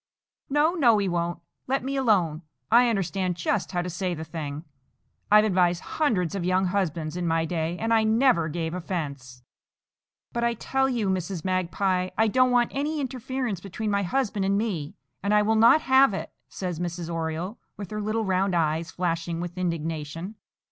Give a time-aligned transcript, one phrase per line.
[0.49, 1.41] "No, no, he won't.
[1.67, 2.41] Let me alone.
[2.71, 4.63] I understand just how to say the thing.
[5.31, 9.43] I've advised hundreds of young husbands in my day, and I never gave offence."
[10.33, 11.45] "But I tell you, Mrs.
[11.45, 15.81] Magpie, I don't want any interference between my husband and me, and I will not
[15.81, 17.07] have it," says Mrs.
[17.07, 20.33] Oriole, with her little round eyes flashing with indignation.